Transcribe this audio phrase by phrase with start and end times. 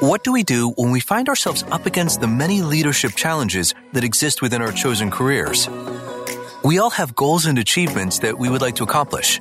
[0.00, 4.04] What do we do when we find ourselves up against the many leadership challenges that
[4.04, 5.68] exist within our chosen careers?
[6.62, 9.40] We all have goals and achievements that we would like to accomplish.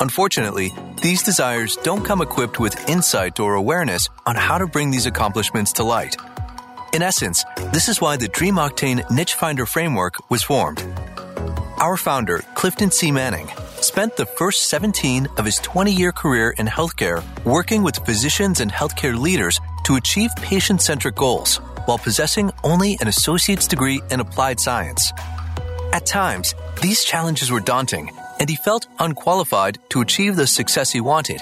[0.00, 5.04] Unfortunately, these desires don't come equipped with insight or awareness on how to bring these
[5.04, 6.16] accomplishments to light.
[6.94, 7.44] In essence,
[7.74, 10.82] this is why the Dream Octane Niche Finder framework was formed.
[11.80, 13.12] Our founder, Clifton C.
[13.12, 13.50] Manning,
[13.82, 18.72] spent the first 17 of his 20 year career in healthcare working with physicians and
[18.72, 24.60] healthcare leaders to achieve patient centric goals while possessing only an associate's degree in applied
[24.60, 25.14] science.
[25.94, 31.00] At times, these challenges were daunting, and he felt unqualified to achieve the success he
[31.00, 31.40] wanted.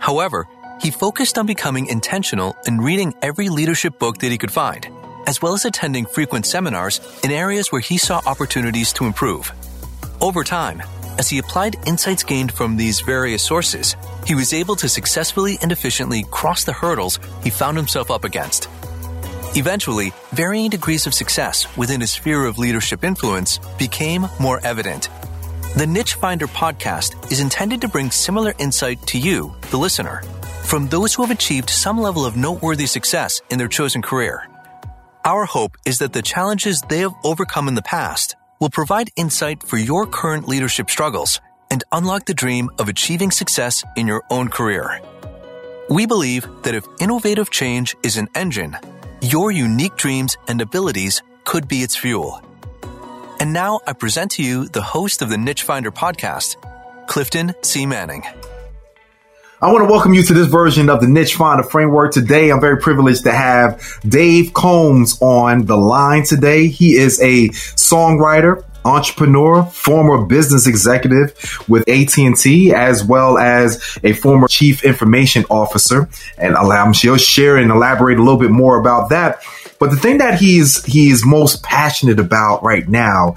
[0.00, 0.48] However,
[0.82, 4.88] he focused on becoming intentional in reading every leadership book that he could find,
[5.28, 9.52] as well as attending frequent seminars in areas where he saw opportunities to improve.
[10.20, 10.82] Over time,
[11.18, 13.96] as he applied insights gained from these various sources,
[14.26, 18.68] he was able to successfully and efficiently cross the hurdles he found himself up against.
[19.56, 25.08] Eventually, varying degrees of success within his sphere of leadership influence became more evident.
[25.76, 30.22] The Niche Finder podcast is intended to bring similar insight to you, the listener,
[30.64, 34.48] from those who have achieved some level of noteworthy success in their chosen career.
[35.24, 39.62] Our hope is that the challenges they have overcome in the past will provide insight
[39.62, 41.38] for your current leadership struggles
[41.70, 45.02] and unlock the dream of achieving success in your own career.
[45.90, 48.74] We believe that if innovative change is an engine,
[49.20, 52.40] your unique dreams and abilities could be its fuel.
[53.38, 56.56] And now I present to you the host of the Niche Finder podcast,
[57.06, 57.84] Clifton C.
[57.84, 58.22] Manning.
[59.62, 62.12] I want to welcome you to this version of the Niche Finder framework.
[62.12, 66.66] Today, I'm very privileged to have Dave Combs on the line today.
[66.66, 74.48] He is a songwriter, entrepreneur, former business executive with AT&T, as well as a former
[74.48, 76.08] chief information officer.
[76.36, 79.40] And I'm sure share and elaborate a little bit more about that.
[79.78, 83.36] But the thing that he's he's most passionate about right now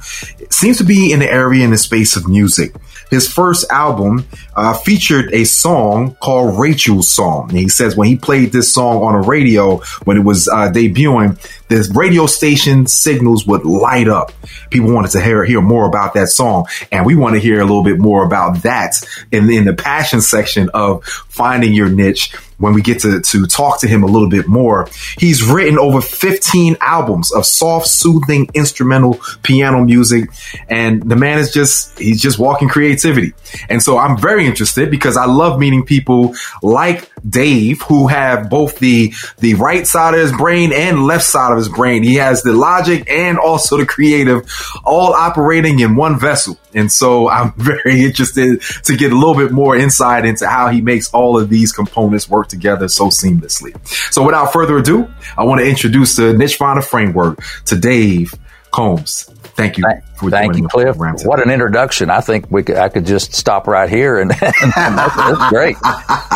[0.49, 2.73] seems to be in the area in the space of music.
[3.09, 4.25] His first album
[4.55, 7.49] uh, featured a song called Rachel's Song.
[7.49, 10.71] And he says when he played this song on a radio when it was uh,
[10.71, 11.37] debuting,
[11.69, 14.31] the radio station signals would light up.
[14.69, 17.65] People wanted to hear hear more about that song, and we want to hear a
[17.65, 18.95] little bit more about that
[19.31, 23.81] in, in the passion section of finding your niche when we get to, to talk
[23.81, 24.87] to him a little bit more.
[25.17, 30.29] He's written over 15 albums of soft, soothing instrumental piano music.
[30.67, 33.33] And the man is just, he's just walking creativity.
[33.69, 38.79] And so I'm very interested because I love meeting people like Dave who have both
[38.79, 42.03] the, the right side of his brain and left side of his brain.
[42.03, 44.49] He has the logic and also the creative
[44.83, 46.57] all operating in one vessel.
[46.73, 50.81] And so I'm very interested to get a little bit more insight into how he
[50.81, 53.75] makes all of these components work together so seamlessly.
[54.11, 55.07] So without further ado,
[55.37, 58.33] I want to introduce the Niche Finder framework to Dave
[58.71, 59.23] Combs.
[59.57, 59.85] Thank you.
[60.17, 60.95] For Thank you, Cliff.
[60.97, 62.11] What an introduction.
[62.11, 65.77] I think we could, I could just stop right here and, and that's, that's, great.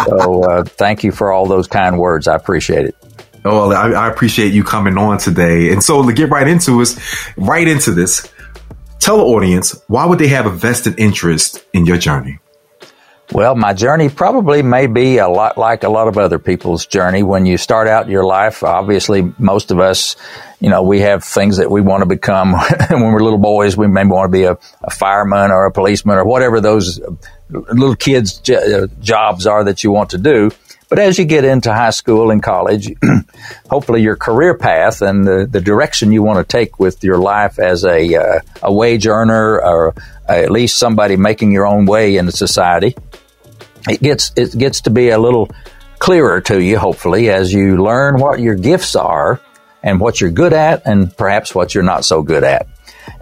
[0.07, 2.27] So, uh, thank you for all those kind words.
[2.27, 2.95] I appreciate it.
[3.43, 5.71] Oh, I, I appreciate you coming on today.
[5.71, 6.99] And so to get right into this,
[7.37, 8.31] right into this,
[8.99, 12.39] tell the audience, why would they have a vested interest in your journey?
[13.33, 17.23] Well, my journey probably may be a lot like a lot of other people's journey.
[17.23, 20.17] When you start out your life, obviously most of us,
[20.59, 22.51] you know, we have things that we want to become
[22.89, 23.77] when we're little boys.
[23.77, 26.99] We maybe want to be a, a fireman or a policeman or whatever those
[27.49, 30.51] little kids' uh, jobs are that you want to do.
[30.91, 32.93] But as you get into high school and college,
[33.69, 37.59] hopefully your career path and the, the direction you want to take with your life
[37.59, 39.95] as a, uh, a wage earner or
[40.27, 42.93] at least somebody making your own way in society,
[43.87, 45.49] it gets it gets to be a little
[45.99, 49.39] clearer to you, hopefully, as you learn what your gifts are
[49.81, 52.67] and what you're good at, and perhaps what you're not so good at.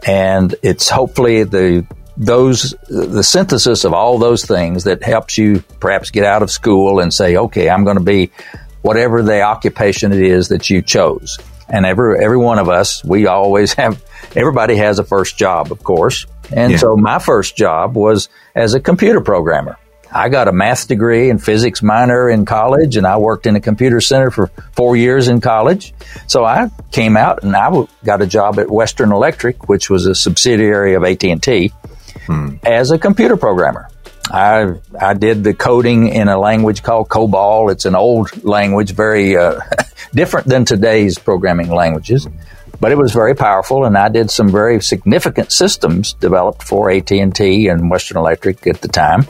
[0.07, 1.85] And it's hopefully the
[2.19, 6.99] those the synthesis of all those things that helps you perhaps get out of school
[6.99, 8.31] and say, okay, I'm going to be
[8.81, 11.39] whatever the occupation it is that you chose.
[11.69, 14.03] And every every one of us, we always have
[14.35, 16.25] everybody has a first job, of course.
[16.51, 16.77] And yeah.
[16.77, 19.77] so my first job was as a computer programmer.
[20.11, 23.61] I got a math degree and physics minor in college, and I worked in a
[23.61, 25.93] computer center for four years in college.
[26.25, 30.15] So I came out and I got a job at Western Electric, which was a
[30.15, 31.71] subsidiary of AT and T,
[32.29, 32.55] hmm.
[32.63, 33.89] as a computer programmer.
[34.31, 37.71] I I did the coding in a language called COBOL.
[37.71, 39.61] It's an old language, very uh,
[40.13, 42.27] different than today's programming languages,
[42.79, 43.85] but it was very powerful.
[43.85, 48.67] And I did some very significant systems developed for AT and T and Western Electric
[48.67, 49.25] at the time.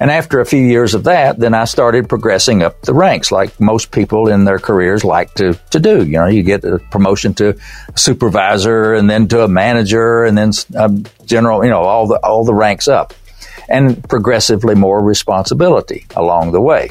[0.00, 3.58] And after a few years of that, then I started progressing up the ranks, like
[3.58, 6.04] most people in their careers like to, to do.
[6.04, 7.58] You know, you get a promotion to
[7.96, 10.88] supervisor and then to a manager and then a
[11.24, 13.12] general, you know, all the, all the ranks up
[13.68, 16.90] and progressively more responsibility along the way.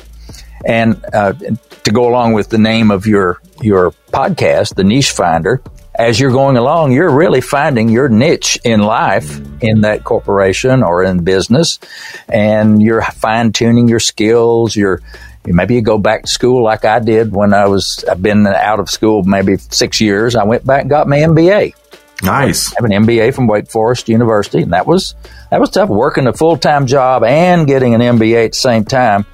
[0.66, 5.62] And uh, to go along with the name of your your podcast, the Niche Finder,
[5.98, 11.04] as you're going along, you're really finding your niche in life in that corporation or
[11.04, 11.80] in business,
[12.30, 14.76] and you're fine tuning your skills.
[14.76, 15.02] You're
[15.46, 18.80] maybe you go back to school like I did when I was I've been out
[18.80, 20.36] of school maybe six years.
[20.36, 21.74] I went back and got my MBA.
[22.24, 22.74] Nice.
[22.74, 25.16] I have an MBA from Wake Forest University, and that was
[25.50, 25.90] that was tough.
[25.90, 29.26] Working a full time job and getting an MBA at the same time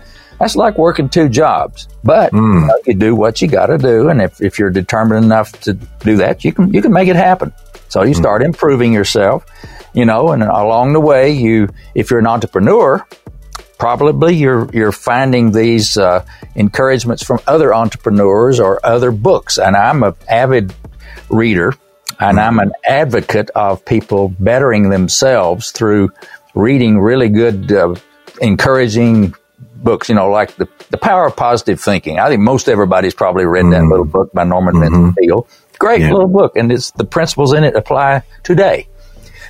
[0.44, 1.88] that's like working two jobs.
[2.04, 2.62] But mm.
[2.62, 5.54] you, know, you, do what you got to do, and if, if you're determined enough
[5.62, 7.54] to do that, you can you can make it happen.
[7.88, 8.18] So you mm.
[8.18, 9.46] start improving yourself,
[9.94, 13.06] you know, and along the way, you if you're an entrepreneur,
[13.78, 16.26] probably you're you're finding these uh,
[16.56, 19.58] encouragements from other entrepreneurs or other books.
[19.58, 20.74] And I'm an avid
[21.30, 21.74] reader,
[22.20, 26.12] and I'm an advocate of people bettering themselves through
[26.54, 27.96] reading really good, uh,
[28.42, 29.36] encouraging
[29.84, 32.20] books, you know, like the, the Power of Positive Thinking.
[32.20, 33.72] I think most everybody's probably read mm-hmm.
[33.72, 35.12] that little book by Norman mm-hmm.
[35.16, 35.48] Vincent
[35.80, 36.12] Great yeah.
[36.12, 38.88] little book, and it's the principles in it apply today.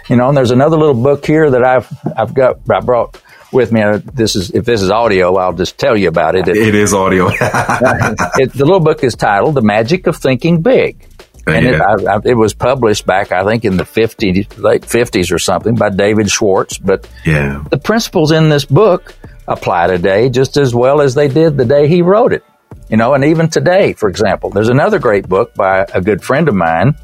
[0.09, 3.21] You know, and there's another little book here that I've I've got I brought
[3.51, 3.81] with me.
[4.13, 6.47] This is if this is audio, I'll just tell you about it.
[6.47, 7.27] It, it is audio.
[7.31, 11.07] it, the little book is titled "The Magic of Thinking Big."
[11.45, 11.71] And yeah.
[11.73, 15.39] it, I, I, it, was published back, I think, in the 50s, late 50s or
[15.39, 16.77] something by David Schwartz.
[16.77, 17.61] But yeah.
[17.69, 19.13] the principles in this book
[19.47, 22.43] apply today just as well as they did the day he wrote it.
[22.89, 26.47] You know, and even today, for example, there's another great book by a good friend
[26.47, 26.95] of mine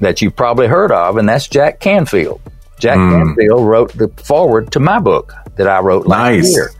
[0.00, 2.40] that you've probably heard of, and that's Jack Canfield.
[2.78, 3.10] Jack mm.
[3.10, 6.52] Canfield wrote the forward to my book that I wrote last nice.
[6.52, 6.70] year.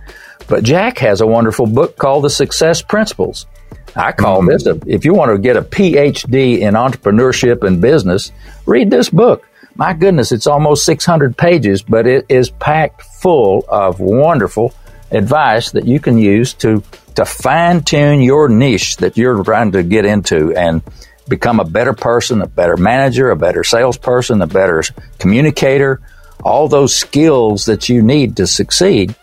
[0.48, 3.46] But Jack has a wonderful book called The Success Principles.
[3.94, 4.48] I call mm.
[4.48, 8.32] this a, if you want to get a PhD in entrepreneurship and business,
[8.66, 9.46] read this book
[9.80, 14.74] my goodness, it's almost 600 pages, but it is packed full of wonderful
[15.10, 16.82] advice that you can use to,
[17.14, 20.82] to fine tune your niche that you're trying to get into and
[21.28, 24.84] become a better person, a better manager, a better salesperson, a better
[25.18, 26.02] communicator,
[26.44, 29.14] all those skills that you need to succeed.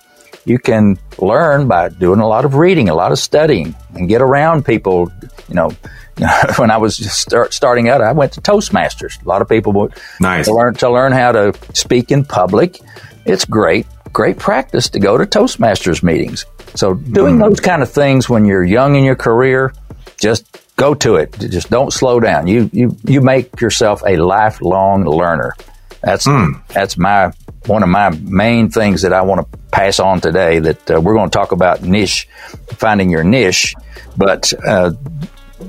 [0.48, 4.22] You can learn by doing a lot of reading, a lot of studying, and get
[4.22, 5.12] around people,
[5.50, 5.72] you know,
[6.56, 9.22] when I was start, starting out, I went to Toastmasters.
[9.24, 10.46] A lot of people would nice.
[10.46, 12.80] to learn to learn how to speak in public.
[13.26, 16.46] It's great, great practice to go to Toastmasters meetings.
[16.76, 17.50] So doing mm.
[17.50, 19.74] those kind of things when you're young in your career,
[20.18, 20.46] just
[20.78, 21.38] go to it.
[21.40, 22.48] Just don't slow down.
[22.48, 25.56] You you you make yourself a lifelong learner.
[26.02, 26.66] That's mm.
[26.68, 27.32] that's my
[27.66, 30.60] one of my main things that I want to pass on today.
[30.60, 32.28] That uh, we're going to talk about niche,
[32.68, 33.76] finding your niche,
[34.16, 34.92] but uh,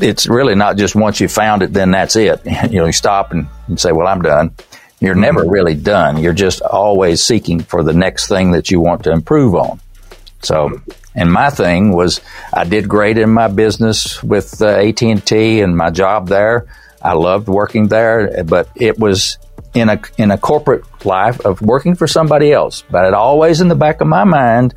[0.01, 2.41] it's really not just once you found it, then that's it.
[2.71, 4.55] You know, you stop and, and say, well, I'm done.
[5.01, 6.19] You're never really done.
[6.19, 9.81] You're just always seeking for the next thing that you want to improve on.
[10.43, 10.83] So,
[11.15, 12.21] and my thing was,
[12.53, 16.67] I did great in my business with uh, AT and T and my job there.
[17.01, 19.39] I loved working there, but it was
[19.75, 22.85] in a in a corporate life of working for somebody else.
[22.91, 24.75] But it always in the back of my mind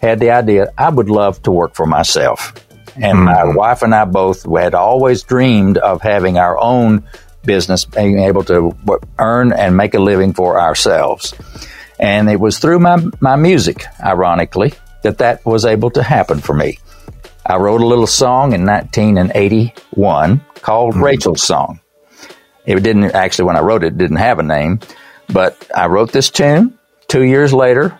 [0.00, 2.54] had the idea I would love to work for myself.
[2.96, 3.24] And mm-hmm.
[3.24, 7.04] my wife and I both had always dreamed of having our own
[7.44, 8.76] business, being able to
[9.18, 11.34] earn and make a living for ourselves.
[11.98, 16.54] And it was through my, my music, ironically, that that was able to happen for
[16.54, 16.78] me.
[17.46, 21.02] I wrote a little song in 1981 called mm-hmm.
[21.02, 21.80] Rachel's Song.
[22.66, 24.80] It didn't actually, when I wrote it, it didn't have a name,
[25.28, 26.78] but I wrote this tune.
[27.08, 27.98] Two years later,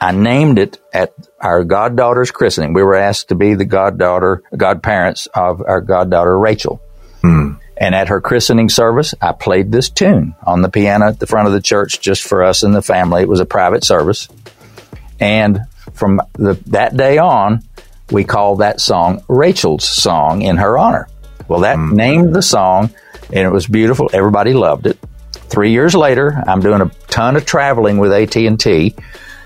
[0.00, 2.72] I named it at our goddaughter's christening.
[2.72, 6.82] We were asked to be the goddaughter, godparents of our goddaughter Rachel.
[7.20, 7.54] Hmm.
[7.76, 11.46] And at her christening service, I played this tune on the piano at the front
[11.46, 13.22] of the church just for us and the family.
[13.22, 14.28] It was a private service.
[15.18, 15.60] And
[15.92, 17.62] from the, that day on,
[18.10, 21.08] we called that song Rachel's Song in her honor.
[21.48, 21.94] Well, that hmm.
[21.94, 22.90] named the song,
[23.26, 24.10] and it was beautiful.
[24.12, 24.98] Everybody loved it.
[25.32, 28.94] Three years later, I'm doing a ton of traveling with AT&T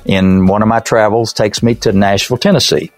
[0.05, 2.93] in one of my travels takes me to Nashville, Tennessee.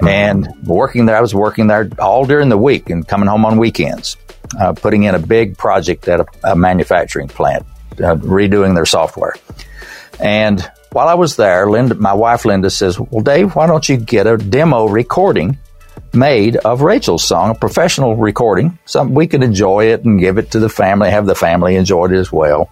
[0.00, 3.58] And working there, I was working there all during the week and coming home on
[3.58, 4.16] weekends,
[4.58, 7.66] uh, putting in a big project at a, a manufacturing plant,
[7.98, 9.34] uh, redoing their software.
[10.18, 13.96] And while I was there, Linda, my wife Linda says, Well, Dave, why don't you
[13.96, 15.58] get a demo recording
[16.12, 20.52] made of Rachel's song, a professional recording, so we could enjoy it and give it
[20.52, 22.70] to the family, have the family enjoy it as well.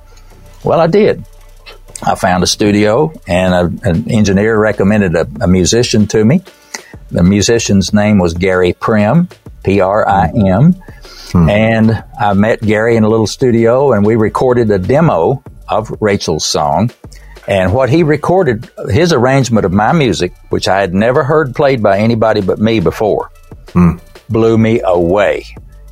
[0.65, 1.25] Well, I did.
[2.03, 6.43] I found a studio, and a, an engineer recommended a, a, musician to me.
[7.11, 9.29] The musician's name was Gary Prim,
[9.65, 10.75] P R I M.
[11.33, 11.49] Hmm.
[11.49, 16.47] And I met Gary in a little studio, and we recorded a demo of Rachel's
[16.47, 16.91] song.
[17.49, 21.83] And what he recorded, his arrangement of my music, which I had never heard played
[21.83, 23.31] by anybody but me before,
[23.73, 23.97] hmm.
[24.29, 25.47] blew me away.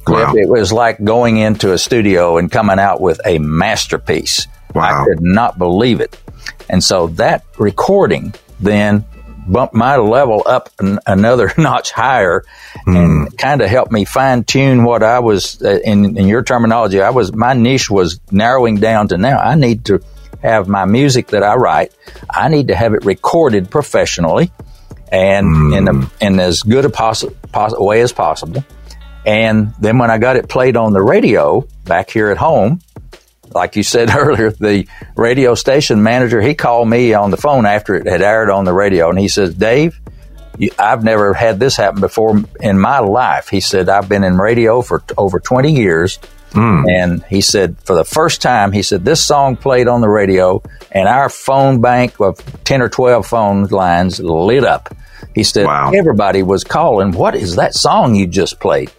[0.06, 0.34] Wow.
[0.36, 4.46] It was like going into a studio and coming out with a masterpiece.
[4.74, 4.82] Wow.
[4.82, 6.20] I could not believe it.
[6.68, 9.06] And so that recording then
[9.48, 12.44] bumped my level up an, another notch higher
[12.86, 12.96] mm.
[12.96, 13.36] and hmm.
[13.36, 17.00] kind of helped me fine tune what I was uh, in, in your terminology.
[17.00, 20.02] I was, my niche was narrowing down to now I need to
[20.42, 21.92] have my music that I write.
[22.30, 24.50] I need to have it recorded professionally
[25.10, 26.10] and mm.
[26.20, 28.64] in, in as good a possi- poss- way as possible.
[29.24, 32.80] And then when I got it played on the radio back here at home,
[33.52, 37.94] like you said earlier, the radio station manager, he called me on the phone after
[37.94, 40.00] it had aired on the radio and he says, Dave,
[40.78, 43.48] I've never had this happen before in my life.
[43.48, 46.18] He said, I've been in radio for t- over 20 years.
[46.50, 46.84] Mm.
[46.88, 50.62] And he said, for the first time, he said, this song played on the radio
[50.90, 54.94] and our phone bank of 10 or 12 phone lines lit up.
[55.34, 55.90] He said, wow.
[55.92, 58.90] everybody was calling, what is that song you just played?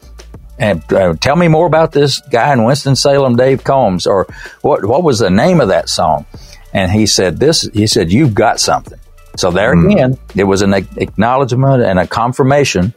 [0.60, 4.27] and uh, tell me more about this guy in Winston Salem, Dave Combs, or
[4.62, 6.25] what what was the name of that song?
[6.74, 7.62] And he said this.
[7.74, 9.00] He said you've got something.
[9.36, 9.92] So there mm.
[9.92, 12.94] again, it was an acknowledgement and a confirmation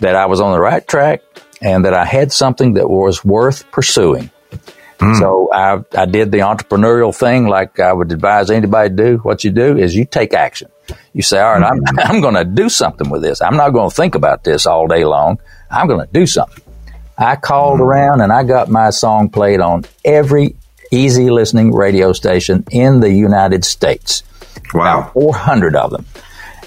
[0.00, 1.22] that I was on the right track
[1.60, 4.30] and that I had something that was worth pursuing.
[4.98, 5.18] Mm.
[5.18, 9.16] So I, I did the entrepreneurial thing like I would advise anybody to do.
[9.18, 10.70] What you do is you take action.
[11.14, 11.98] You say, all right, I'm, hmm.
[11.98, 13.40] I'm going to do something with this.
[13.40, 15.38] I'm not going to think about this all day long.
[15.70, 16.62] I'm going to do something.
[17.16, 20.56] I called around and I got my song played on every
[20.90, 24.22] easy listening radio station in the United States.
[24.74, 25.00] Wow.
[25.00, 26.06] About 400 of them.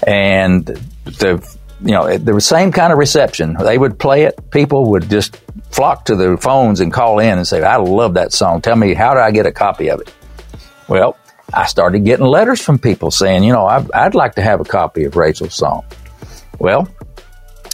[0.06, 0.66] And
[1.04, 3.56] the, you know, the same kind of reception.
[3.58, 4.50] They would play it.
[4.50, 5.36] People would just
[5.70, 8.62] flock to their phones and call in and say, I love that song.
[8.62, 10.12] Tell me, how do I get a copy of it?
[10.88, 11.16] Well,
[11.52, 14.64] I started getting letters from people saying, you know, I'd, I'd like to have a
[14.64, 15.84] copy of Rachel's song.
[16.58, 16.88] Well,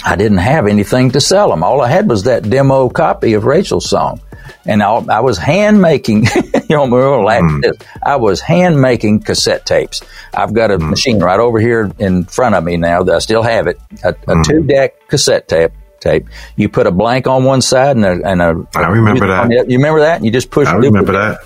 [0.04, 1.62] I didn't have anything to sell them.
[1.62, 4.20] All I had was that demo copy of Rachel's song.
[4.70, 6.24] And I, I was hand making,
[6.68, 7.86] you know, mm.
[8.00, 10.00] I was hand making cassette tapes.
[10.32, 10.90] I've got a mm.
[10.90, 14.10] machine right over here in front of me now that I still have it, a,
[14.10, 14.44] a mm.
[14.44, 15.72] two deck cassette tape.
[15.98, 16.28] Tape.
[16.56, 18.26] You put a blank on one side and a.
[18.26, 19.50] And a I remember that.
[19.50, 20.24] You remember that?
[20.24, 20.66] You just push.
[20.66, 21.40] I remember that.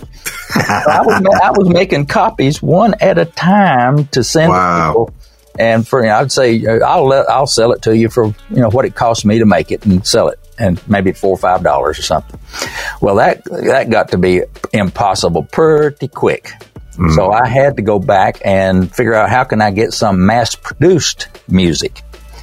[0.55, 4.93] I was I was making copies one at a time to send wow.
[4.93, 5.15] people
[5.59, 8.27] and for you know, I'd say uh, I'll let, I'll sell it to you for
[8.27, 11.31] you know what it costs me to make it and sell it, and maybe four
[11.31, 12.39] or five dollars or something.
[13.01, 14.43] Well, that that got to be
[14.73, 16.51] impossible pretty quick.
[16.97, 17.15] Mm.
[17.15, 20.55] So I had to go back and figure out how can I get some mass
[20.55, 22.03] produced music.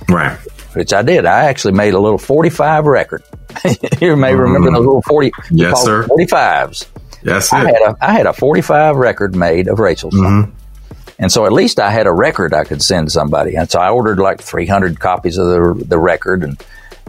[0.09, 0.37] Right.
[0.73, 1.25] Which I did.
[1.25, 3.23] I actually made a little 45 record.
[4.01, 4.75] you may remember mm.
[4.75, 6.03] those little 40 yes, sir.
[6.03, 6.87] 45s.
[7.23, 10.51] Yes, I had a I had a 45 record made of Rachel's mm-hmm.
[11.21, 13.55] And so at least I had a record I could send somebody.
[13.55, 16.59] And so I ordered like 300 copies of the, the record and,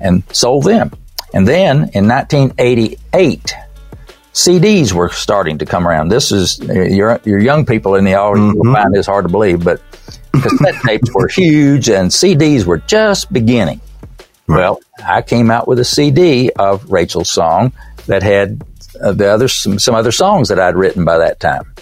[0.00, 0.92] and sold them.
[1.34, 3.54] And then in 1988,
[4.32, 6.08] CDs were starting to come around.
[6.08, 8.68] This is your your young people in the audience mm-hmm.
[8.68, 9.80] will find this hard to believe, but
[10.32, 13.80] cassette tapes were huge and CDs were just beginning.
[14.46, 14.58] Right.
[14.58, 17.72] Well, I came out with a CD of Rachel's song
[18.06, 18.62] that had
[19.00, 21.72] uh, the other some, some other songs that I'd written by that time.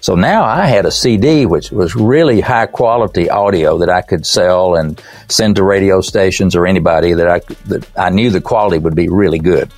[0.00, 4.24] So now I had a CD, which was really high quality audio that I could
[4.24, 8.78] sell and send to radio stations or anybody that I, that I knew the quality
[8.78, 9.70] would be really good.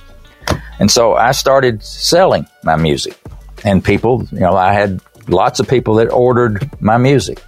[0.79, 3.17] And so I started selling my music
[3.65, 7.43] and people, you know, I had lots of people that ordered my music.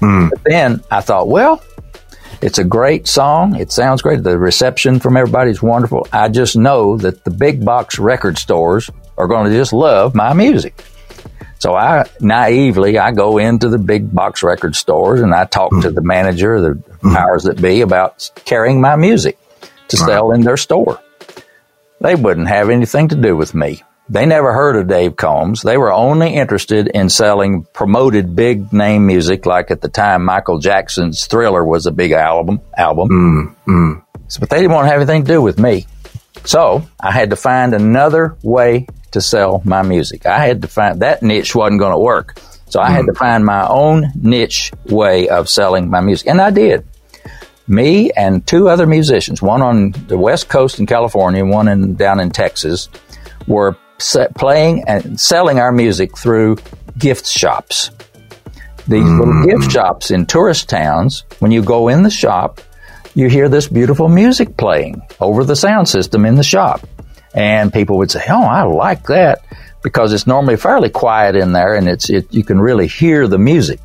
[0.00, 0.30] Mm.
[0.30, 1.62] But then I thought, well,
[2.40, 3.56] it's a great song.
[3.56, 4.22] It sounds great.
[4.22, 6.06] The reception from everybody is wonderful.
[6.12, 10.32] I just know that the big box record stores are going to just love my
[10.34, 10.84] music.
[11.58, 15.82] So I naively I go into the big box record stores and I talk mm-hmm.
[15.82, 17.14] to the manager, the mm-hmm.
[17.14, 19.38] powers that be, about carrying my music
[19.88, 20.06] to right.
[20.06, 21.00] sell in their store.
[22.00, 23.82] They wouldn't have anything to do with me.
[24.10, 25.60] They never heard of Dave Combs.
[25.60, 30.60] They were only interested in selling promoted big name music, like at the time Michael
[30.60, 32.60] Jackson's Thriller was a big album.
[32.76, 33.08] Album,
[33.66, 34.38] mm-hmm.
[34.40, 35.86] but they didn't want to have anything to do with me.
[36.44, 40.26] So I had to find another way to sell my music.
[40.26, 42.38] I had to find that niche wasn't going to work.
[42.66, 42.92] So I mm.
[42.92, 43.18] had to hmm.
[43.18, 46.28] find my own niche way of selling my music.
[46.28, 46.86] And I did.
[47.66, 52.18] Me and two other musicians, one on the West Coast in California, one in, down
[52.20, 52.88] in Texas,
[53.46, 53.76] were
[54.36, 56.56] playing and selling our music through
[56.96, 57.90] gift shops.
[58.86, 59.18] These mm.
[59.18, 62.60] little gift shops in tourist towns, when you go in the shop,
[63.14, 66.86] you hear this beautiful music playing over the sound system in the shop.
[67.34, 69.44] And people would say, Oh, I like that
[69.82, 73.38] because it's normally fairly quiet in there and it's, it, you can really hear the
[73.38, 73.80] music.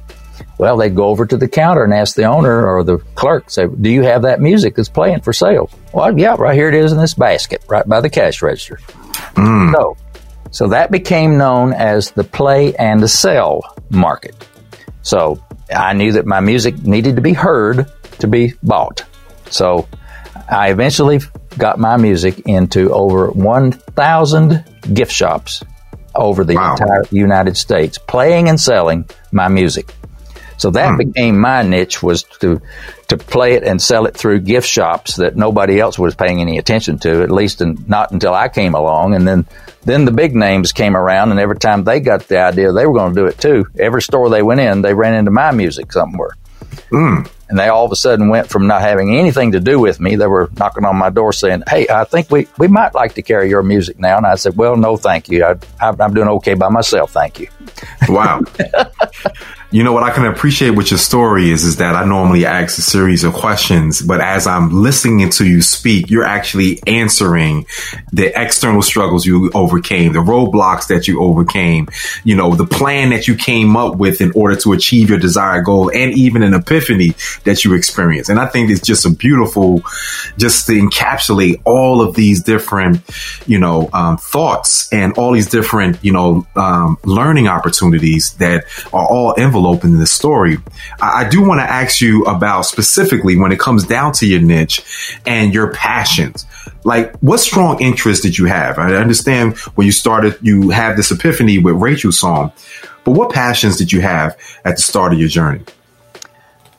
[0.58, 3.68] Well, they'd go over to the counter and ask the owner or the clerk, say,
[3.68, 5.70] do you have that music that's playing for sale?
[5.94, 8.78] Well, yeah, right here it is in this basket, right by the cash register.
[9.36, 9.74] Mm.
[9.74, 9.98] So,
[10.52, 14.48] so that became known as the play and the sell market.
[15.02, 19.04] So I knew that my music needed to be heard to be bought.
[19.50, 19.88] So
[20.50, 21.20] I eventually
[21.58, 25.64] got my music into over 1,000 gift shops
[26.16, 26.74] over the wow.
[26.74, 29.94] entire United States, playing and selling my music.
[30.58, 30.98] So that hmm.
[30.98, 32.62] became my niche was to
[33.10, 36.58] to play it and sell it through gift shops that nobody else was paying any
[36.58, 39.14] attention to, at least in, not until I came along.
[39.14, 39.46] And then
[39.84, 42.94] then the big names came around, and every time they got the idea they were
[42.94, 45.92] going to do it too, every store they went in, they ran into my music
[45.92, 46.38] somewhere.
[46.92, 47.30] Mm.
[47.50, 50.16] And they all of a sudden went from not having anything to do with me.
[50.16, 53.22] They were knocking on my door saying, Hey, I think we, we might like to
[53.22, 54.18] carry your music now.
[54.18, 55.44] And I said, Well, no, thank you.
[55.46, 57.12] I, I'm doing okay by myself.
[57.12, 57.48] Thank you.
[58.08, 58.42] Wow.
[59.74, 62.78] You know what I can appreciate with your story is is that I normally ask
[62.78, 67.66] a series of questions, but as I'm listening to you speak, you're actually answering
[68.12, 71.88] the external struggles you overcame, the roadblocks that you overcame,
[72.24, 75.66] you know, the plan that you came up with in order to achieve your desired
[75.66, 78.30] goal and even an epiphany that you experienced.
[78.30, 79.82] And I think it's just a beautiful,
[80.38, 83.02] just to encapsulate all of these different,
[83.48, 89.08] you know, um, thoughts and all these different, you know, um, learning opportunities that are
[89.08, 90.58] all enveloped envelope in this story.
[91.02, 94.42] I, I do want to ask you about specifically when it comes down to your
[94.42, 94.82] niche
[95.26, 96.46] and your passions.
[96.84, 98.78] Like, what strong interest did you have?
[98.78, 102.52] I understand when you started, you had this epiphany with Rachel's song,
[103.04, 105.62] but what passions did you have at the start of your journey?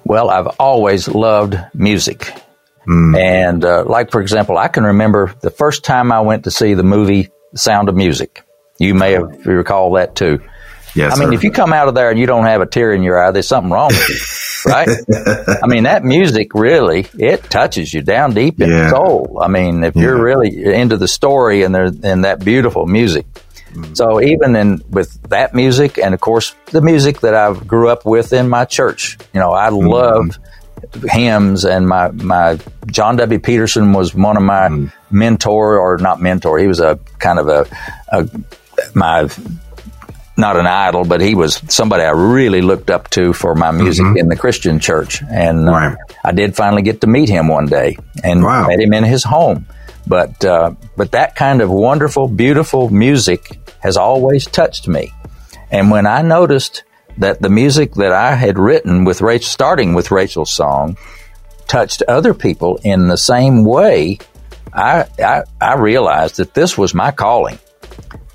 [0.04, 2.32] Well, I've always loved music.
[2.86, 3.18] Mm.
[3.18, 6.74] And, uh, like, for example, I can remember the first time I went to see
[6.74, 8.42] the movie Sound of Music.
[8.78, 10.42] You may have recall that too.
[10.94, 11.34] Yes, I mean, sir.
[11.34, 13.30] if you come out of there and you don't have a tear in your eye,
[13.32, 14.88] there's something wrong with you, right?
[15.62, 18.84] I mean, that music really it touches you down deep in yeah.
[18.84, 19.38] the soul.
[19.42, 20.02] I mean, if yeah.
[20.02, 23.26] you're really into the story and there and that beautiful music.
[23.72, 23.94] Mm-hmm.
[23.94, 28.06] So even in with that music, and of course the music that I grew up
[28.06, 29.88] with in my church, you know, I mm-hmm.
[29.88, 30.38] loved
[31.10, 33.40] hymns and my my John W.
[33.40, 35.16] Peterson was one of my mm-hmm.
[35.16, 36.58] mentor or not mentor.
[36.58, 37.66] He was a kind of a,
[38.08, 38.28] a
[38.94, 39.28] my
[40.36, 44.04] not an idol, but he was somebody I really looked up to for my music
[44.04, 44.18] mm-hmm.
[44.18, 45.22] in the Christian church.
[45.22, 45.96] And uh, right.
[46.24, 48.66] I did finally get to meet him one day and wow.
[48.66, 49.66] met him in his home.
[50.06, 55.12] But uh, but that kind of wonderful, beautiful music has always touched me.
[55.70, 56.84] And when I noticed
[57.18, 60.96] that the music that I had written with Rachel, starting with Rachel's song,
[61.68, 64.18] touched other people in the same way,
[64.72, 67.58] I, I, I realized that this was my calling.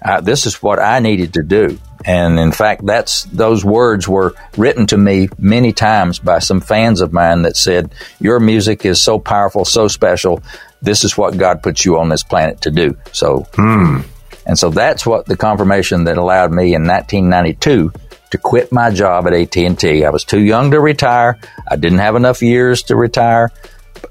[0.02, 1.78] Uh, this is what I needed to do.
[2.06, 7.02] And in fact, that's those words were written to me many times by some fans
[7.02, 10.42] of mine that said, "Your music is so powerful, so special.
[10.82, 14.02] This is what God put you on this planet to do." So, hmm.
[14.46, 17.92] and so that's what the confirmation that allowed me in 1992
[18.32, 20.06] to quit my job at AT&T.
[20.06, 21.38] I was too young to retire.
[21.68, 23.52] I didn't have enough years to retire,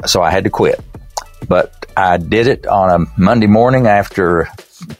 [0.06, 0.80] so I had to quit.
[1.46, 4.48] But I did it on a Monday morning after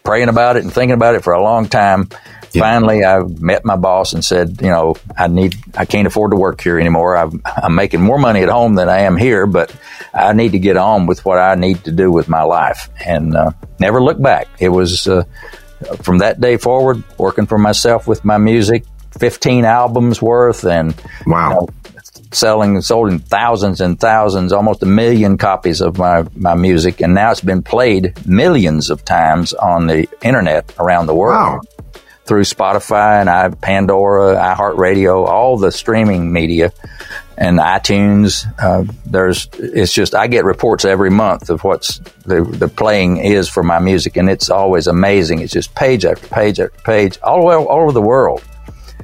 [0.04, 2.08] praying about it and thinking about it for a long time
[2.52, 2.62] yeah.
[2.62, 6.36] Finally, I met my boss and said, you know, I need, I can't afford to
[6.36, 7.16] work here anymore.
[7.16, 9.74] I'm, I'm making more money at home than I am here, but
[10.14, 13.36] I need to get on with what I need to do with my life and
[13.36, 14.48] uh, never look back.
[14.58, 15.24] It was uh,
[16.02, 18.84] from that day forward, working for myself with my music,
[19.18, 20.94] 15 albums worth and
[21.26, 21.48] wow.
[21.48, 21.68] You know,
[22.30, 27.14] selling sold in thousands and thousands, almost a million copies of my, my music, and
[27.14, 31.38] now it's been played millions of times on the internet around the world.
[31.38, 31.60] Wow
[32.28, 36.72] through Spotify and I, Pandora, iHeartRadio, all the streaming media
[37.38, 38.44] and iTunes.
[38.62, 43.48] Uh, there's, it's just, I get reports every month of what's the, the playing is
[43.48, 45.40] for my music and it's always amazing.
[45.40, 48.44] It's just page after page after page all, way, all over the world.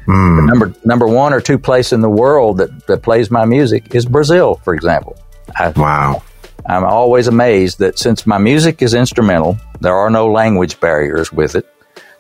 [0.07, 0.37] Mm.
[0.37, 3.95] The number, number one or two place in the world that, that plays my music
[3.95, 5.17] is Brazil, for example.
[5.59, 6.23] I, wow.
[6.67, 11.57] I'm always amazed that since my music is instrumental, there are no language barriers with
[11.57, 11.67] it.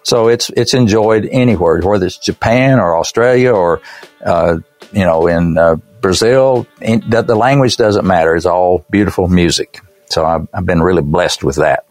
[0.04, 3.80] So it's it's enjoyed anywhere, whether it's Japan or Australia or
[4.24, 4.58] uh,
[4.92, 6.66] you know in uh, Brazil.
[6.80, 9.80] In, the, the, language doesn't matter; it's all beautiful music.
[10.10, 11.86] So I've, I've been really blessed with that.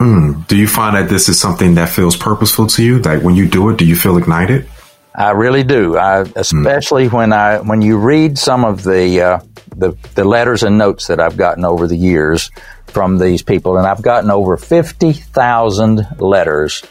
[0.00, 0.46] Mm.
[0.46, 3.00] Do you find that this is something that feels purposeful to you?
[3.00, 4.68] Like when you do it, do you feel ignited?
[5.14, 5.96] I really do.
[5.96, 7.12] I, especially mm.
[7.12, 9.40] when I when you read some of the, uh,
[9.76, 12.52] the the letters and notes that I've gotten over the years
[12.86, 16.84] from these people, and I've gotten over fifty thousand letters.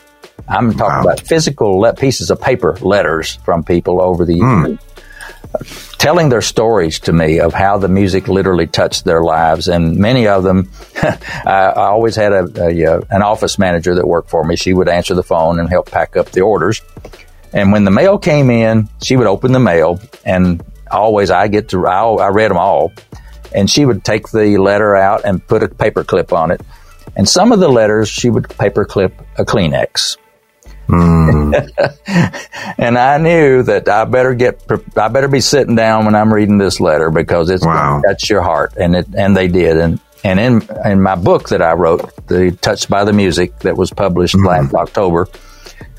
[0.47, 1.01] I'm talking wow.
[1.01, 4.67] about physical le- pieces of paper letters from people over the mm.
[4.67, 4.79] years
[5.97, 9.67] telling their stories to me of how the music literally touched their lives.
[9.67, 14.07] And many of them, I, I, always had a, a, uh, an office manager that
[14.07, 14.55] worked for me.
[14.55, 16.81] She would answer the phone and help pack up the orders.
[17.53, 21.69] And when the mail came in, she would open the mail and always I get
[21.69, 22.93] to, I, I read them all.
[23.55, 26.61] And she would take the letter out and put a paper clip on it.
[27.15, 30.17] And some of the letters she would paper clip a Kleenex.
[30.87, 32.75] Mm.
[32.77, 34.63] and I knew that I better get,
[34.95, 38.01] I better be sitting down when I'm reading this letter because it's wow.
[38.05, 41.61] touch your heart, and it, and they did, and and in in my book that
[41.61, 44.45] I wrote, the Touched by the Music, that was published mm.
[44.45, 45.27] last October,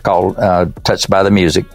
[0.03, 1.67] called uh, Touched by the Music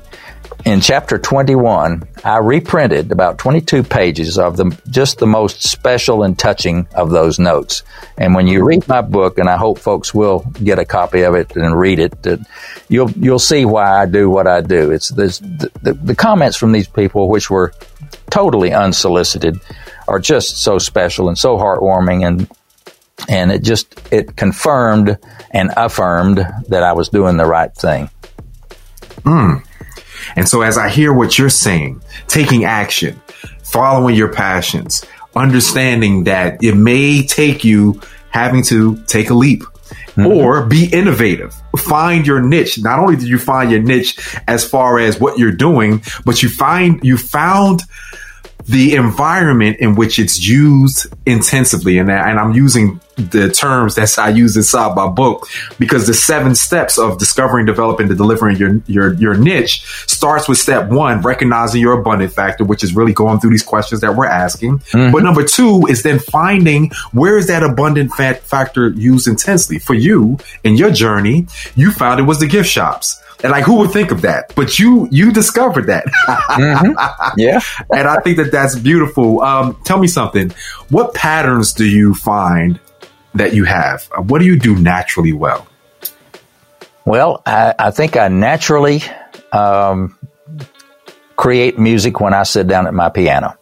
[0.73, 6.37] in chapter 21, I reprinted about 22 pages of the just the most special and
[6.37, 7.83] touching of those notes.
[8.17, 11.35] And when you read my book, and I hope folks will get a copy of
[11.35, 12.13] it and read it,
[12.89, 14.89] you'll you'll see why I do what I do.
[14.89, 15.27] It's the,
[15.83, 17.71] the, the comments from these people, which were
[18.31, 19.59] totally unsolicited,
[20.07, 22.49] are just so special and so heartwarming, and
[23.29, 25.19] and it just it confirmed
[25.51, 26.37] and affirmed
[26.69, 28.09] that I was doing the right thing.
[29.23, 29.57] Hmm.
[30.35, 33.21] And so as I hear what you're saying, taking action,
[33.63, 35.05] following your passions,
[35.35, 40.27] understanding that it may take you having to take a leap mm-hmm.
[40.27, 42.79] or be innovative, find your niche.
[42.79, 46.49] Not only did you find your niche as far as what you're doing, but you
[46.49, 47.81] find, you found
[48.65, 51.97] the environment in which it's used intensively.
[51.97, 55.47] And, and I'm using the terms that I use inside my book
[55.79, 60.57] because the seven steps of discovering, developing, and delivering your, your, your niche starts with
[60.57, 64.25] step one, recognizing your abundant factor, which is really going through these questions that we're
[64.25, 64.79] asking.
[64.79, 65.11] Mm-hmm.
[65.11, 70.37] But number two is then finding where is that abundant factor used intensely for you
[70.63, 71.47] in your journey.
[71.75, 73.21] You found it was the gift shops.
[73.43, 74.53] And like, who would think of that?
[74.55, 76.05] But you, you discovered that.
[76.27, 77.39] mm-hmm.
[77.39, 77.59] Yeah.
[77.93, 79.41] and I think that that's beautiful.
[79.41, 80.51] Um, tell me something.
[80.89, 82.79] What patterns do you find
[83.35, 84.09] that you have?
[84.15, 85.67] What do you do naturally well?
[87.05, 89.01] Well, I, I think I naturally
[89.51, 90.17] um,
[91.35, 93.57] create music when I sit down at my piano.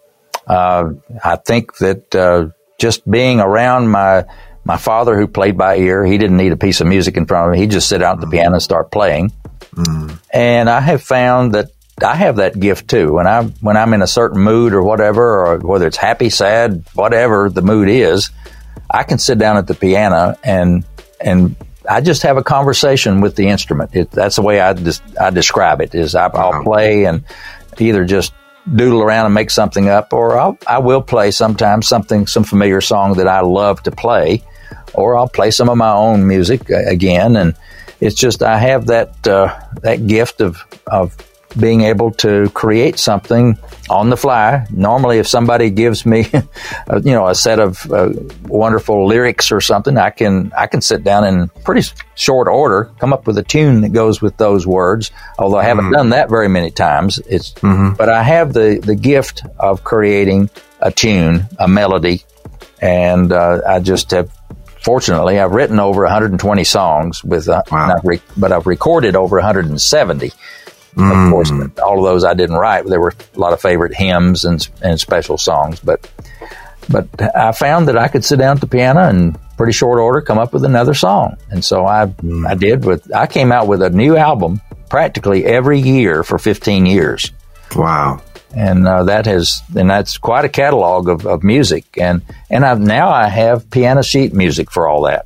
[0.45, 4.25] Uh, I think that uh, just being around my
[4.63, 7.47] my father, who played by ear, he didn't need a piece of music in front
[7.47, 7.59] of him.
[7.59, 9.31] He'd just sit out at the piano and start playing.
[9.73, 10.19] Mm.
[10.31, 11.71] And I have found that
[12.03, 13.13] I have that gift too.
[13.13, 16.83] When I when I'm in a certain mood or whatever, or whether it's happy, sad,
[16.93, 18.29] whatever the mood is,
[18.91, 20.83] I can sit down at the piano and
[21.19, 21.55] and
[21.89, 23.95] I just have a conversation with the instrument.
[23.95, 25.95] It, that's the way I just I describe it.
[25.95, 27.23] Is I, will play and
[27.79, 28.33] either just
[28.75, 32.81] doodle around and make something up, or I'll, I will play sometimes something some familiar
[32.81, 34.43] song that I love to play,
[34.93, 37.35] or I'll play some of my own music again.
[37.35, 37.55] And
[37.99, 41.15] it's just I have that uh, that gift of of
[41.59, 43.57] being able to create something
[43.89, 44.65] on the fly.
[44.71, 48.11] Normally, if somebody gives me, you know, a set of uh,
[48.43, 53.13] wonderful lyrics or something, I can I can sit down in pretty short order come
[53.13, 55.11] up with a tune that goes with those words.
[55.37, 55.93] Although I haven't mm-hmm.
[55.93, 57.95] done that very many times, it's mm-hmm.
[57.95, 62.23] but I have the the gift of creating a tune, a melody,
[62.81, 64.31] and uh, I just have
[64.81, 67.95] fortunately, I've written over 120 songs with, uh, wow.
[67.95, 70.31] I've re- but I've recorded over 170.
[70.95, 71.25] Mm.
[71.25, 72.85] Of course, all of those I didn't write.
[72.85, 76.09] There were a lot of favorite hymns and, and special songs, but
[76.89, 80.21] but I found that I could sit down at the piano and pretty short order
[80.21, 81.37] come up with another song.
[81.49, 82.47] And so I mm.
[82.47, 86.85] I did with I came out with a new album practically every year for 15
[86.85, 87.31] years.
[87.75, 88.21] Wow.
[88.53, 92.81] And uh, that has and that's quite a catalog of, of music and and I've,
[92.81, 95.25] now I have piano sheet music for all that.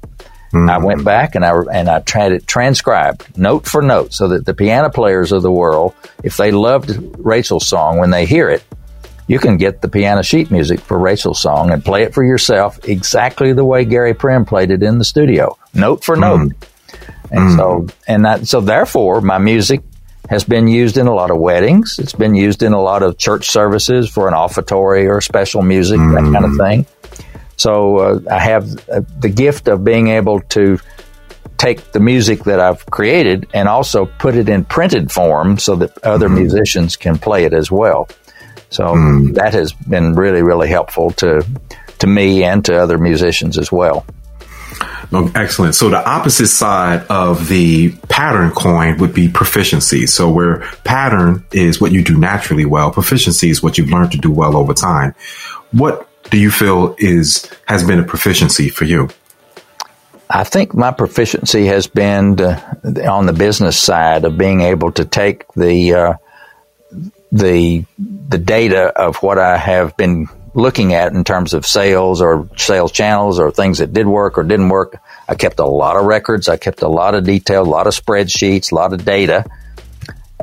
[0.55, 0.69] Mm-hmm.
[0.69, 4.45] I went back and I and I tried it transcribed note for note so that
[4.45, 8.63] the piano players of the world, if they loved Rachel's song when they hear it,
[9.27, 12.79] you can get the piano sheet music for Rachel's song and play it for yourself
[12.87, 16.51] exactly the way Gary Prim played it in the studio, note for note.
[16.51, 17.37] Mm-hmm.
[17.37, 18.11] And so mm-hmm.
[18.11, 19.81] and that so therefore my music
[20.29, 21.99] has been used in a lot of weddings.
[21.99, 25.99] It's been used in a lot of church services for an offertory or special music,
[25.99, 26.83] that kind of mm-hmm.
[26.83, 26.85] thing.
[27.57, 30.79] So uh, I have uh, the gift of being able to
[31.57, 35.97] take the music that I've created and also put it in printed form so that
[36.03, 36.35] other mm-hmm.
[36.35, 38.09] musicians can play it as well.
[38.69, 39.35] So mm.
[39.35, 41.45] that has been really, really helpful to
[41.99, 44.05] to me and to other musicians as well.
[45.13, 45.75] Oh, excellent.
[45.75, 50.07] So the opposite side of the pattern coin would be proficiency.
[50.07, 54.17] So where pattern is what you do naturally well, proficiency is what you've learned to
[54.17, 55.15] do well over time.
[55.71, 59.09] What do you feel is has been a proficiency for you?
[60.29, 65.05] I think my proficiency has been to, on the business side of being able to
[65.05, 66.13] take the uh,
[67.31, 72.49] the the data of what I have been looking at in terms of sales or
[72.57, 74.99] sales channels or things that did work or didn't work.
[75.27, 76.47] I kept a lot of records.
[76.47, 79.45] I kept a lot of detail, a lot of spreadsheets, a lot of data.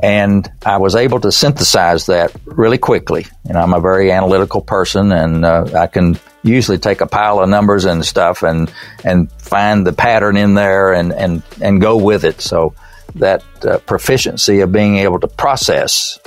[0.01, 3.25] And I was able to synthesize that really quickly.
[3.47, 7.39] You know, I'm a very analytical person and uh, I can usually take a pile
[7.39, 8.71] of numbers and stuff and,
[9.03, 12.41] and find the pattern in there and, and, and go with it.
[12.41, 12.73] So
[13.15, 16.19] that uh, proficiency of being able to process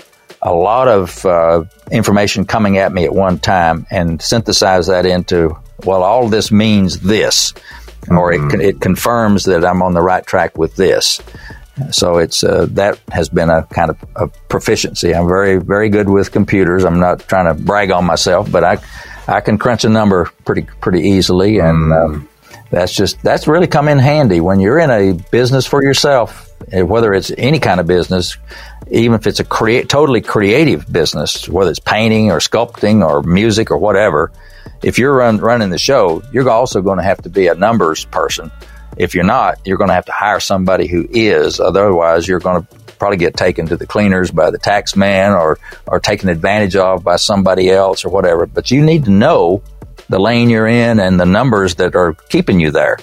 [0.43, 5.57] a lot of uh, information coming at me at one time and synthesize that into,
[5.85, 8.17] well, all this means this, mm-hmm.
[8.17, 8.61] or it, mm-hmm.
[8.61, 11.21] it confirms that I'm on the right track with this.
[11.91, 15.15] So it's uh, that has been a kind of a proficiency.
[15.15, 16.85] I'm very very good with computers.
[16.85, 18.79] I'm not trying to brag on myself, but I
[19.29, 22.23] I can crunch a number pretty pretty easily, and mm.
[22.23, 22.27] uh,
[22.71, 26.81] that's just that's really come in handy when you're in a business for yourself, eh,
[26.81, 28.37] whether it's any kind of business
[28.91, 33.71] even if it's a create, totally creative business, whether it's painting or sculpting or music
[33.71, 34.31] or whatever,
[34.83, 38.05] if you're run, running the show, you're also going to have to be a numbers
[38.05, 38.51] person.
[38.97, 41.61] If you're not, you're going to have to hire somebody who is.
[41.61, 45.59] Otherwise, you're going to probably get taken to the cleaners by the tax man or,
[45.87, 48.47] or taken advantage of by somebody else or whatever.
[48.47, 49.63] But you need to know
[50.09, 52.99] the lane you're in and the numbers that are keeping you there.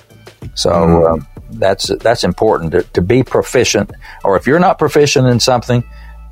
[0.55, 1.13] So, mm-hmm.
[1.13, 3.91] um, that's that's important to, to be proficient.
[4.23, 5.83] Or if you're not proficient in something,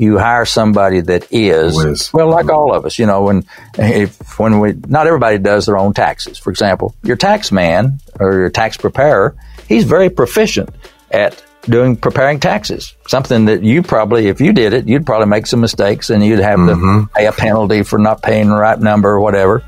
[0.02, 3.22] you hire somebody that is well, like all of us, you know.
[3.24, 3.46] When
[3.78, 6.40] if when we not everybody does their own taxes.
[6.40, 9.36] For example, your tax man or your tax preparer,
[9.72, 10.70] he's very proficient
[11.12, 12.96] at doing preparing taxes.
[13.08, 16.40] Something that you probably, if you did it, you'd probably make some mistakes and you'd
[16.40, 17.06] have mm-hmm.
[17.06, 19.64] to pay a penalty for not paying the right number or whatever.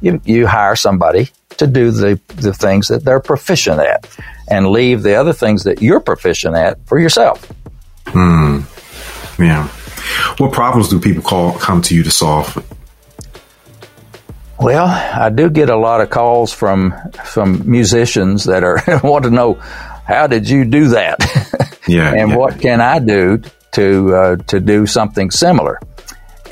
[0.00, 4.06] You you hire somebody to do the the things that they're proficient at
[4.48, 7.50] and leave the other things that you're proficient at for yourself.
[8.06, 8.60] Hmm.
[9.38, 9.66] Yeah.
[10.38, 12.64] What problems do people call come to you to solve?
[14.60, 16.94] Well, I do get a lot of calls from
[17.24, 21.18] from musicians that are want to know how did you do that?
[21.88, 22.12] Yeah.
[22.12, 22.36] and yeah.
[22.36, 23.40] what can I do
[23.72, 25.80] to uh, to do something similar?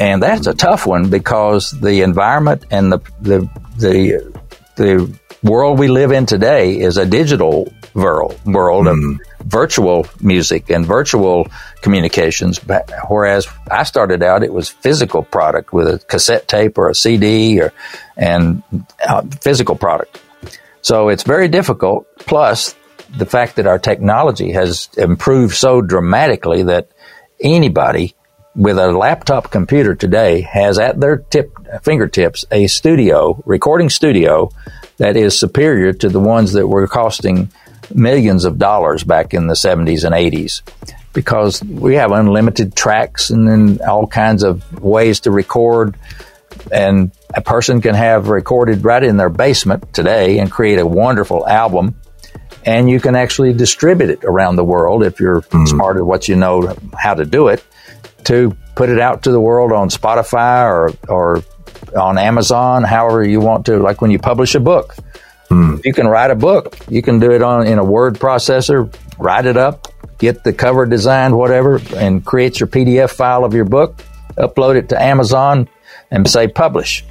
[0.01, 4.33] And that's a tough one because the environment and the the the
[4.77, 8.93] the world we live in today is a digital world, world mm.
[8.93, 9.36] of hmm.
[9.47, 11.49] Virtual music and virtual
[11.81, 12.61] communications.
[13.09, 17.61] Whereas I started out, it was physical product with a cassette tape or a CD
[17.61, 17.73] or,
[18.17, 18.63] and
[19.07, 20.21] uh, physical product.
[20.83, 22.07] So it's very difficult.
[22.19, 22.75] Plus
[23.17, 26.89] the fact that our technology has improved so dramatically that
[27.41, 28.15] anybody
[28.57, 34.51] with a laptop computer today has at their tip fingertips a studio recording studio
[34.97, 37.51] that is superior to the ones that were costing
[37.95, 40.63] millions of dollars back in the 70s and 80s
[41.13, 45.97] because we have unlimited tracks and then all kinds of ways to record.
[46.71, 51.47] And a person can have recorded right in their basement today and create a wonderful
[51.47, 51.97] album.
[52.65, 55.69] And you can actually distribute it around the world if you're mm.
[55.69, 57.65] smart at what you know how to do it
[58.25, 61.43] to put it out to the world on Spotify or, or
[61.97, 64.95] on Amazon, however you want to, like when you publish a book.
[65.49, 65.77] Hmm.
[65.85, 66.77] You can write a book.
[66.89, 70.87] You can do it on in a word processor, write it up, get the cover
[70.87, 74.03] designed, whatever, and create your PDF file of your book,
[74.37, 75.69] upload it to Amazon,
[76.11, 77.05] and say publish.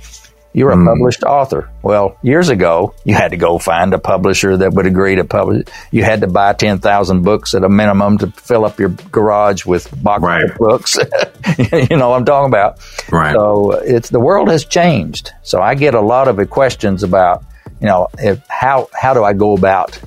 [0.55, 0.85] You're a hmm.
[0.85, 1.69] published author.
[1.81, 5.67] Well, years ago, you had to go find a publisher that would agree to publish.
[5.91, 9.91] You had to buy 10,000 books at a minimum to fill up your garage with
[10.01, 10.43] boxes right.
[10.49, 10.97] of books.
[11.89, 12.79] you know what I'm talking about.
[13.11, 13.33] Right.
[13.33, 15.31] So it's the world has changed.
[15.43, 17.43] So I get a lot of questions about
[17.79, 19.99] you know, if, how how do I go about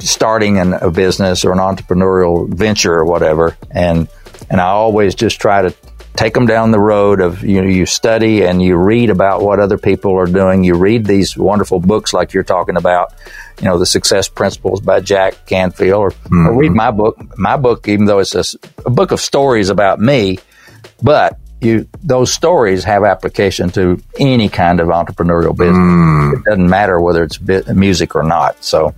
[0.00, 3.56] starting an, a business or an entrepreneurial venture or whatever?
[3.70, 4.08] And
[4.50, 5.74] and I always just try to
[6.18, 9.60] take them down the road of you know you study and you read about what
[9.60, 10.64] other people are doing.
[10.64, 13.14] You read these wonderful books like you're talking about,
[13.60, 16.48] you know, the Success Principles by Jack Canfield, or, mm-hmm.
[16.48, 17.38] or read my book.
[17.38, 20.38] My book, even though it's a, a book of stories about me,
[21.02, 25.76] but you those stories have application to any kind of entrepreneurial business.
[25.76, 26.38] Mm.
[26.38, 28.62] It doesn't matter whether it's music or not.
[28.62, 28.94] So,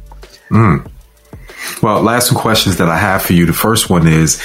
[0.50, 0.90] mm.
[1.82, 3.46] well, last two questions that I have for you.
[3.46, 4.42] The first one is: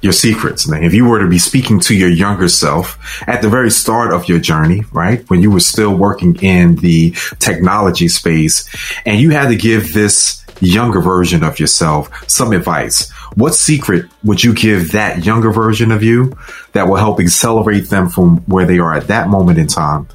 [0.00, 0.84] your secrets, man.
[0.84, 2.98] If you were to be speaking to your younger self
[3.28, 5.28] at the very start of your journey, right?
[5.28, 8.68] When you were still working in the technology space
[9.04, 14.42] and you had to give this younger version of yourself some advice, what secret would
[14.42, 16.36] you give that younger version of you
[16.72, 20.08] that will help accelerate them from where they are at that moment in time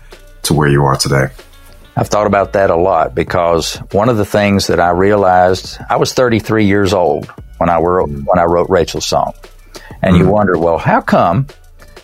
[0.44, 1.28] to where you are today?
[1.96, 5.98] I've thought about that a lot because one of the things that I realized I
[5.98, 9.34] was 33 years old when I wrote when I wrote Rachel's song.
[10.02, 10.32] And you mm-hmm.
[10.32, 11.48] wonder, well, how come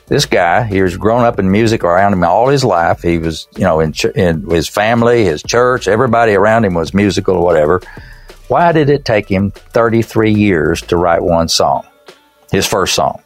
[0.10, 3.02] this guy, he was grown up in music around him all his life.
[3.02, 6.94] He was, you know, in, ch- in his family, his church, everybody around him was
[6.94, 7.82] musical or whatever.
[8.50, 11.86] Why did it take him 33 years to write one song,
[12.52, 13.22] his first song?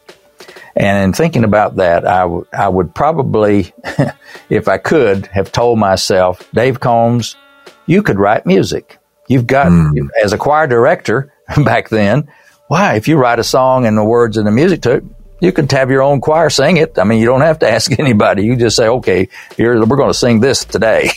[0.75, 3.73] And in thinking about that, I, w- I would probably,
[4.49, 7.37] if I could, have told myself, Dave Combs,
[7.85, 8.97] you could write music.
[9.29, 10.09] You've got, mm.
[10.21, 11.31] as a choir director
[11.63, 12.29] back then,
[12.67, 12.95] why?
[12.95, 15.03] If you write a song and the words and the music to it,
[15.39, 16.99] you can have your own choir sing it.
[16.99, 18.43] I mean, you don't have to ask anybody.
[18.43, 21.11] You just say, okay, here, we're going to sing this today.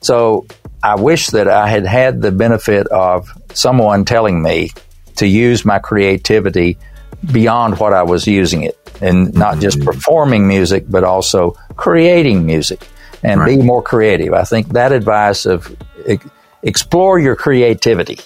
[0.00, 0.44] so
[0.82, 4.70] I wish that I had had the benefit of someone telling me
[5.16, 6.78] to use my creativity
[7.32, 9.88] beyond what I was using it and not just mm-hmm.
[9.88, 12.86] performing music, but also creating music
[13.22, 13.58] and right.
[13.58, 14.32] be more creative.
[14.32, 15.74] I think that advice of
[16.62, 18.18] explore your creativity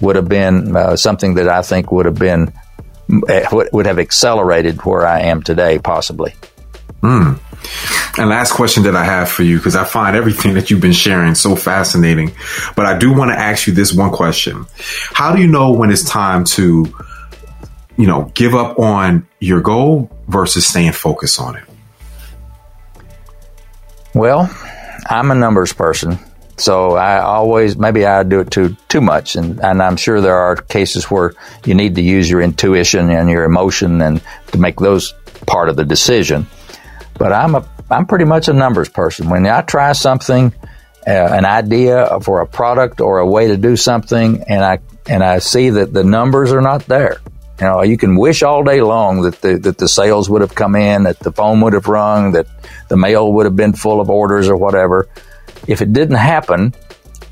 [0.00, 2.52] would have been uh, something that I think would have been
[3.28, 6.34] eh, would have accelerated where I am today, possibly.
[7.02, 7.38] Mm.
[8.18, 10.92] And last question that I have for you, because I find everything that you've been
[10.92, 12.32] sharing so fascinating,
[12.74, 14.66] but I do want to ask you this one question:
[15.12, 16.86] How do you know when it's time to,
[17.96, 21.64] you know, give up on your goal versus staying focused on it?
[24.14, 24.50] Well,
[25.10, 26.18] I'm a numbers person.
[26.58, 30.36] So I always maybe I do it too too much, and and I'm sure there
[30.36, 31.34] are cases where
[31.66, 35.12] you need to use your intuition and your emotion and to make those
[35.46, 36.46] part of the decision.
[37.18, 39.30] But I'm a I'm pretty much a numbers person.
[39.30, 40.52] When I try something,
[41.06, 45.22] uh, an idea for a product or a way to do something, and I and
[45.22, 47.18] I see that the numbers are not there.
[47.60, 50.54] You know, you can wish all day long that the that the sales would have
[50.54, 52.46] come in, that the phone would have rung, that
[52.88, 55.08] the mail would have been full of orders or whatever
[55.66, 56.74] if it didn't happen,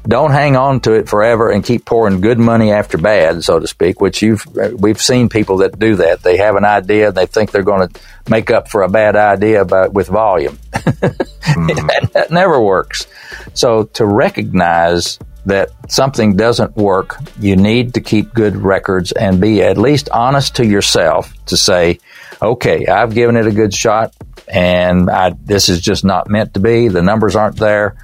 [0.07, 3.67] don't hang on to it forever and keep pouring good money after bad, so to
[3.67, 4.01] speak.
[4.01, 4.47] Which you've
[4.79, 6.23] we've seen people that do that.
[6.23, 9.17] They have an idea, and they think they're going to make up for a bad
[9.17, 11.87] idea, but with volume, mm-hmm.
[11.87, 13.07] that, that never works.
[13.55, 19.63] So to recognize that something doesn't work, you need to keep good records and be
[19.63, 21.99] at least honest to yourself to say,
[22.41, 24.15] okay, I've given it a good shot
[24.49, 26.89] and I, this is just not meant to be.
[26.89, 27.97] The numbers aren't there.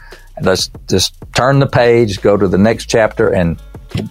[0.43, 3.61] Let's just turn the page, go to the next chapter, and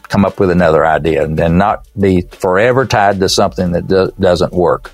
[0.09, 4.11] come up with another idea, and then not be forever tied to something that do-
[4.19, 4.91] doesn't work.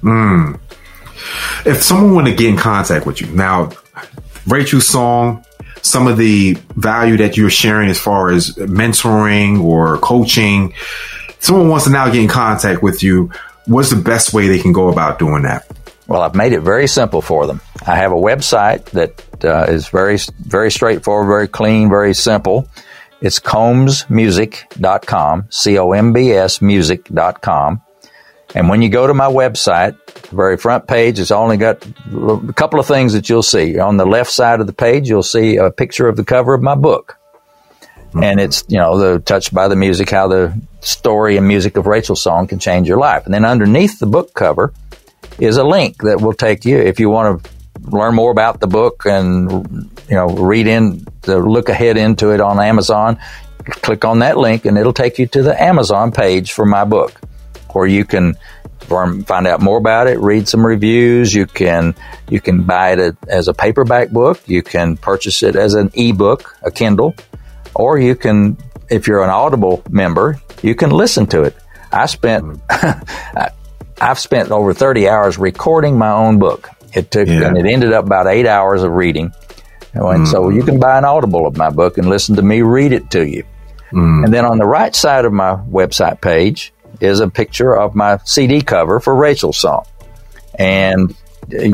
[0.00, 0.54] Hmm.
[1.64, 3.70] If someone want to get in contact with you now,
[4.46, 5.44] Rachel's song,
[5.82, 10.74] some of the value that you're sharing as far as mentoring or coaching,
[11.38, 13.30] someone wants to now get in contact with you.
[13.66, 15.66] What's the best way they can go about doing that?
[16.12, 17.62] Well, I've made it very simple for them.
[17.86, 22.68] I have a website that uh, is very, very straightforward, very clean, very simple.
[23.22, 27.82] It's combsmusic.com, C-O-M-B-S music.com.
[28.54, 29.96] And when you go to my website,
[30.28, 33.78] the very front page, it's only got a couple of things that you'll see.
[33.78, 36.60] On the left side of the page, you'll see a picture of the cover of
[36.60, 37.16] my book.
[37.80, 38.22] Mm-hmm.
[38.22, 41.86] And it's, you know, the touched by the music, how the story and music of
[41.86, 43.24] Rachel's song can change your life.
[43.24, 44.74] And then underneath the book cover,
[45.38, 47.50] is a link that will take you if you want to
[47.82, 49.50] learn more about the book and
[50.08, 53.18] you know read in the look ahead into it on Amazon.
[53.64, 57.20] Click on that link and it'll take you to the Amazon page for my book,
[57.72, 58.36] where you can
[58.82, 61.32] find out more about it, read some reviews.
[61.32, 61.94] You can
[62.28, 64.40] you can buy it as a paperback book.
[64.46, 67.14] You can purchase it as an ebook, a Kindle,
[67.74, 68.56] or you can,
[68.90, 71.56] if you're an Audible member, you can listen to it.
[71.92, 72.60] I spent
[74.02, 76.68] I've spent over 30 hours recording my own book.
[76.92, 77.46] It took, yeah.
[77.46, 79.32] and it ended up about eight hours of reading.
[79.94, 80.26] And mm.
[80.26, 83.10] so you can buy an audible of my book and listen to me read it
[83.12, 83.44] to you.
[83.92, 84.24] Mm.
[84.24, 88.18] And then on the right side of my website page is a picture of my
[88.24, 89.84] CD cover for Rachel's song.
[90.58, 91.14] And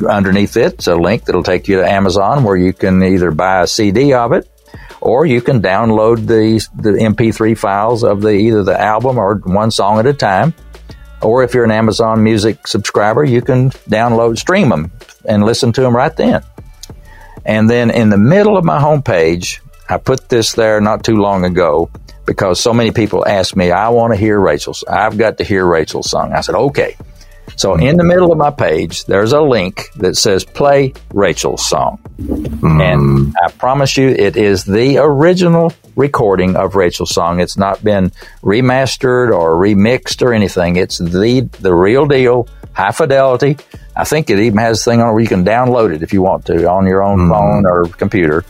[0.08, 3.66] underneath it's a link that'll take you to Amazon where you can either buy a
[3.66, 4.48] CD of it
[5.00, 9.70] or you can download the, the MP3 files of the, either the album or one
[9.70, 10.54] song at a time.
[11.20, 14.92] Or if you're an Amazon Music subscriber, you can download, stream them,
[15.24, 16.42] and listen to them right then.
[17.44, 21.44] And then in the middle of my homepage, I put this there not too long
[21.44, 21.90] ago
[22.26, 24.84] because so many people ask me, I want to hear Rachel's.
[24.84, 26.34] I've got to hear Rachel's song.
[26.34, 26.96] I said, okay.
[27.56, 31.98] So in the middle of my page, there's a link that says play Rachel's song.
[32.18, 32.82] Mm.
[32.82, 37.40] And I promise you, it is the original recording of Rachel's song.
[37.40, 38.10] It's not been
[38.42, 40.76] remastered or remixed or anything.
[40.76, 43.56] It's the, the real deal, high fidelity.
[43.96, 46.22] I think it even has a thing on where you can download it if you
[46.22, 47.30] want to on your own mm.
[47.30, 48.44] phone or computer.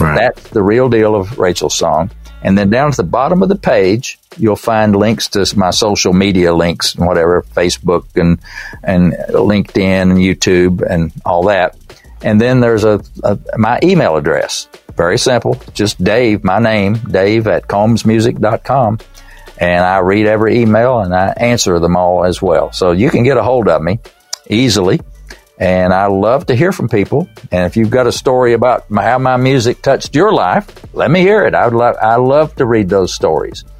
[0.00, 0.18] Right.
[0.18, 2.10] That's the real deal of Rachel's song.
[2.42, 6.12] And then down at the bottom of the page, you'll find links to my social
[6.12, 8.38] media links and whatever, Facebook and,
[8.82, 11.76] and LinkedIn and YouTube and all that.
[12.22, 14.68] And then there's a, a my email address.
[14.96, 15.60] Very simple.
[15.74, 18.98] Just Dave, my name, Dave at combsmusic.com.
[19.58, 22.72] And I read every email and I answer them all as well.
[22.72, 24.00] So you can get a hold of me
[24.48, 25.00] easily
[25.62, 27.28] and I love to hear from people.
[27.52, 31.20] And if you've got a story about how my music touched your life, let me
[31.20, 31.54] hear it.
[31.54, 33.64] I would love, I love to read those stories.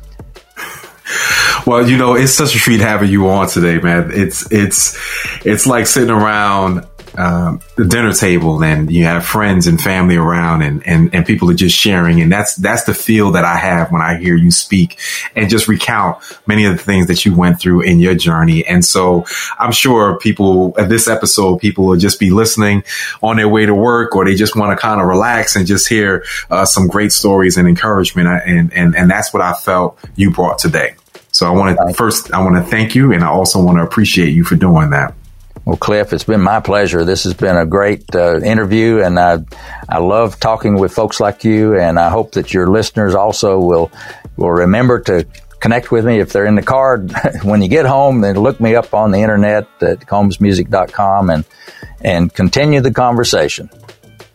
[1.66, 4.10] Well, you know, it's such a treat having you on today, man.
[4.12, 4.98] It's it's
[5.44, 6.86] it's like sitting around
[7.16, 11.50] um, the dinner table and you have friends and family around and, and, and people
[11.50, 12.20] are just sharing.
[12.20, 14.98] And that's, that's the feel that I have when I hear you speak
[15.36, 18.64] and just recount many of the things that you went through in your journey.
[18.66, 19.26] And so
[19.58, 22.84] I'm sure people at this episode, people will just be listening
[23.22, 25.88] on their way to work or they just want to kind of relax and just
[25.88, 28.28] hear uh, some great stories and encouragement.
[28.46, 30.94] And, and, and that's what I felt you brought today.
[31.32, 33.82] So I want to first, I want to thank you and I also want to
[33.82, 35.14] appreciate you for doing that.
[35.64, 37.04] Well, Cliff, it's been my pleasure.
[37.04, 39.44] This has been a great uh, interview, and I,
[39.88, 41.78] I love talking with folks like you.
[41.78, 43.92] And I hope that your listeners also will
[44.36, 45.24] will remember to
[45.60, 46.98] connect with me if they're in the car
[47.44, 48.22] when you get home.
[48.22, 51.44] Then look me up on the internet at combsmusic.com and
[52.00, 53.70] and continue the conversation.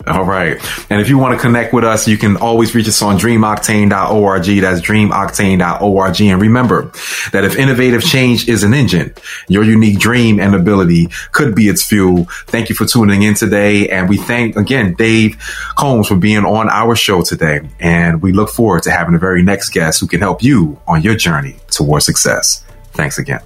[0.08, 0.58] All right.
[0.90, 4.46] And if you want to connect with us, you can always reach us on dreamoctane.org.
[4.62, 6.22] That's dreamoctane.org.
[6.22, 6.92] And remember
[7.34, 9.14] that if innovative change is an engine,
[9.50, 12.26] your unique dream and ability could be its fuel.
[12.48, 13.90] Thank you for tuning in today.
[13.90, 15.38] And we thank again Dave
[15.78, 17.68] Combs for being on our show today.
[17.80, 21.02] And we look forward to having the very next guest who can help you on
[21.02, 22.64] your journey towards success.
[22.94, 23.42] Thanks again.